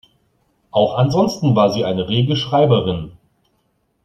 Auch 0.71 0.97
ansonsten 0.97 1.55
war 1.55 1.69
sie 1.69 1.85
eine 1.85 2.09
rege 2.09 2.35
Schreiberin. 2.35 3.11